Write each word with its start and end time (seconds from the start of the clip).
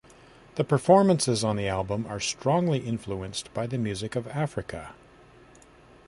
The 0.55 0.63
performances 0.63 1.43
on 1.43 1.57
the 1.57 1.67
album 1.67 2.07
are 2.07 2.19
strongly 2.19 2.79
influenced 2.79 3.53
by 3.53 3.67
the 3.67 3.77
music 3.77 4.15
of 4.15 4.27
Africa. 4.29 4.95